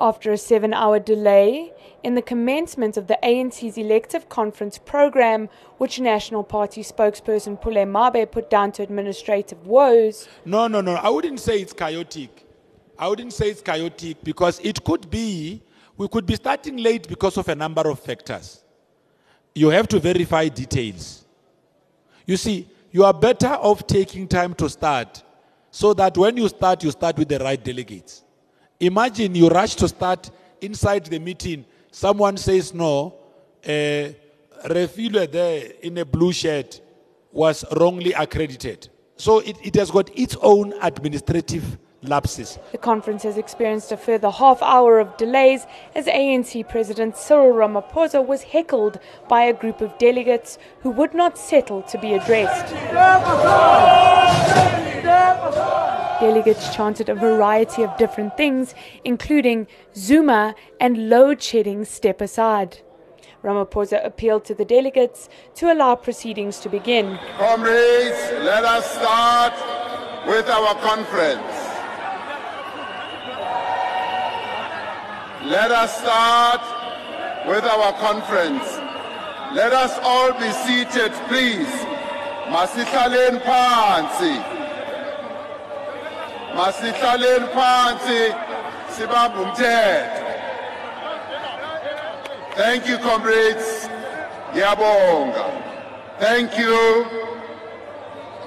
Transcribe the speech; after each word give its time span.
After 0.00 0.32
a 0.32 0.38
seven 0.38 0.74
hour 0.74 0.98
delay 0.98 1.72
in 2.02 2.14
the 2.14 2.22
commencement 2.22 2.96
of 2.96 3.06
the 3.06 3.18
ANC's 3.22 3.78
elective 3.78 4.28
conference 4.28 4.76
program, 4.76 5.48
which 5.78 6.00
National 6.00 6.42
Party 6.42 6.82
spokesperson 6.82 7.60
Pule 7.60 7.86
Mabe 7.86 8.30
put 8.30 8.50
down 8.50 8.72
to 8.72 8.82
administrative 8.82 9.66
woes, 9.66 10.28
No, 10.44 10.66
no, 10.66 10.80
no. 10.80 10.94
I 10.94 11.08
wouldn't 11.08 11.40
say 11.40 11.60
it's 11.60 11.72
chaotic. 11.72 12.46
I 12.98 13.08
wouldn't 13.08 13.32
say 13.32 13.50
it's 13.50 13.62
chaotic 13.62 14.22
because 14.22 14.60
it 14.62 14.84
could 14.84 15.08
be, 15.10 15.62
we 15.96 16.08
could 16.08 16.26
be 16.26 16.34
starting 16.36 16.76
late 16.76 17.08
because 17.08 17.36
of 17.36 17.48
a 17.48 17.54
number 17.54 17.88
of 17.88 18.00
factors. 18.00 18.62
You 19.54 19.68
have 19.70 19.86
to 19.88 20.00
verify 20.00 20.48
details. 20.48 21.24
You 22.26 22.36
see, 22.36 22.68
you 22.90 23.04
are 23.04 23.14
better 23.14 23.48
off 23.48 23.86
taking 23.86 24.26
time 24.26 24.54
to 24.54 24.68
start 24.68 25.22
so 25.70 25.94
that 25.94 26.16
when 26.18 26.36
you 26.36 26.48
start, 26.48 26.82
you 26.82 26.90
start 26.90 27.16
with 27.16 27.28
the 27.28 27.38
right 27.38 27.62
delegates. 27.62 28.23
Imagine 28.86 29.34
you 29.34 29.48
rush 29.48 29.76
to 29.76 29.88
start 29.88 30.30
inside 30.60 31.06
the 31.06 31.18
meeting, 31.18 31.64
someone 31.90 32.36
says 32.36 32.74
no, 32.74 33.14
uh, 33.64 33.68
Refilwe 33.68 35.30
there 35.32 35.72
in 35.82 35.96
a 35.96 36.04
blue 36.04 36.32
shirt 36.32 36.82
was 37.32 37.64
wrongly 37.78 38.12
accredited. 38.12 38.88
So 39.16 39.38
it, 39.38 39.56
it 39.62 39.74
has 39.76 39.90
got 39.90 40.10
its 40.18 40.36
own 40.42 40.74
administrative 40.82 41.78
lapses. 42.02 42.58
the 42.72 42.76
conference 42.76 43.22
has 43.22 43.38
experienced 43.38 43.90
a 43.90 43.96
further 43.96 44.30
half 44.30 44.60
hour 44.60 45.00
of 45.00 45.16
delays 45.16 45.66
as 45.94 46.04
ANC 46.04 46.68
President 46.68 47.16
Cyril 47.16 47.54
Ramaphosa 47.54 48.22
was 48.26 48.42
heckled 48.42 49.00
by 49.30 49.44
a 49.44 49.54
group 49.54 49.80
of 49.80 49.96
delegates 49.96 50.58
who 50.80 50.90
would 50.90 51.14
not 51.14 51.38
settle 51.38 51.80
to 51.84 51.96
be 51.96 52.12
addressed. 52.12 52.74
Delegates 56.24 56.74
chanted 56.74 57.10
a 57.10 57.14
variety 57.14 57.82
of 57.82 57.94
different 57.98 58.34
things, 58.34 58.74
including 59.04 59.66
Zuma 59.94 60.54
and 60.80 61.10
load 61.10 61.42
shedding 61.42 61.84
step 61.84 62.22
aside. 62.22 62.78
Ramaphosa 63.42 64.02
appealed 64.02 64.46
to 64.46 64.54
the 64.54 64.64
delegates 64.64 65.28
to 65.56 65.70
allow 65.70 65.94
proceedings 65.96 66.60
to 66.60 66.70
begin. 66.70 67.18
Comrades, 67.36 68.22
let 68.40 68.64
us 68.64 68.90
start 68.90 69.52
with 70.26 70.48
our 70.48 70.74
conference. 70.76 71.54
Let 75.44 75.70
us 75.72 75.94
start 76.00 76.62
with 77.46 77.64
our 77.64 77.92
conference. 78.00 78.64
Let 79.52 79.74
us 79.74 79.98
all 80.02 80.32
be 80.32 80.50
seated, 80.64 81.12
please. 81.28 81.68
Masihlaleni 82.48 83.42
phansi. 83.42 84.63
Masihlaleni 86.56 87.48
phansi. 87.54 88.34
Sibambe 88.94 89.38
umthetho. 89.38 90.24
Thank 92.56 92.88
you, 92.88 92.98
comrades. 92.98 93.88
Ngiyabonga. 94.52 95.44
Thank 96.18 96.56
you. 96.58 97.24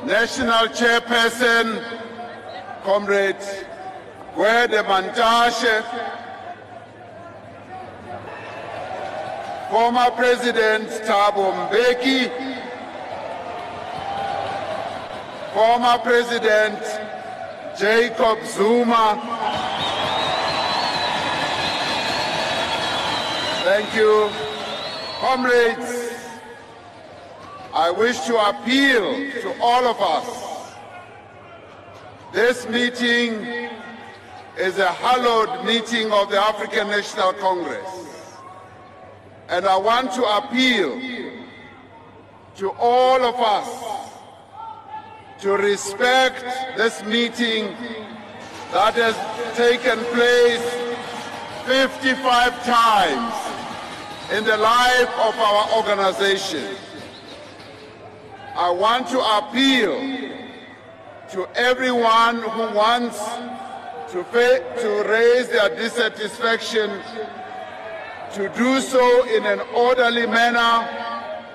National 0.06 0.68
Chairperson, 0.68 1.84
Comrade 2.84 3.44
Gwede 4.36 4.84
Mantashe, 4.84 5.84
former 9.70 10.12
President 10.12 10.88
Thabo 11.04 11.52
Mbeki, 11.52 12.32
former 15.54 15.98
President 15.98 16.80
Jacob 17.78 18.44
Zuma, 18.44 19.22
thank 23.64 23.96
you. 23.96 24.32
Comrades, 25.20 26.12
I 27.76 27.92
wish 27.92 28.20
to 28.22 28.36
appeal 28.50 29.32
to 29.42 29.62
all 29.62 29.86
of 29.86 30.02
us. 30.02 30.74
This 32.34 32.68
meeting 32.68 33.70
is 34.58 34.80
a 34.80 34.92
hallowed 34.92 35.64
meeting 35.64 36.12
of 36.12 36.32
the 36.32 36.40
African 36.40 36.88
National 36.88 37.32
Congress. 37.34 38.36
And 39.50 39.68
I 39.68 39.78
want 39.78 40.14
to 40.14 40.24
appeal 40.24 41.00
to 42.56 42.72
all 42.80 43.24
of 43.24 43.36
us 43.36 43.87
to 45.40 45.54
respect 45.54 46.44
this 46.76 47.04
meeting 47.04 47.76
that 48.72 48.96
has 48.96 49.16
taken 49.56 50.00
place 50.16 50.64
55 51.66 52.64
times 52.66 53.34
in 54.34 54.44
the 54.44 54.58
life 54.58 55.10
of 55.20 55.36
our 55.38 55.78
organization. 55.78 56.76
I 58.56 58.72
want 58.72 59.08
to 59.10 59.20
appeal 59.20 59.94
to 61.32 61.48
everyone 61.56 62.38
who 62.42 62.76
wants 62.76 63.20
to, 64.12 64.24
to 64.24 65.04
raise 65.08 65.50
their 65.50 65.70
dissatisfaction 65.70 66.90
to 68.34 68.50
do 68.58 68.82
so 68.82 69.26
in 69.28 69.46
an 69.46 69.60
orderly 69.76 70.26
manner 70.26 70.88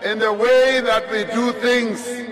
in 0.05 0.19
the 0.19 0.33
way 0.33 0.81
that 0.81 1.11
we 1.11 1.25
do 1.25 1.53
things 1.61 2.23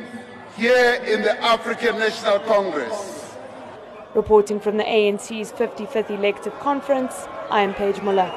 here 0.61 1.01
in 1.07 1.23
the 1.23 1.43
African 1.43 1.99
National 1.99 2.39
Congress. 2.41 3.35
Reporting 4.13 4.61
from 4.61 4.77
the 4.77 4.85
ANC's 4.85 5.53
55th 5.53 6.11
elective 6.11 6.53
conference, 6.61 7.15
I 7.49 7.63
am 7.63 7.73
Paige 7.73 8.03
Muller. 8.03 8.31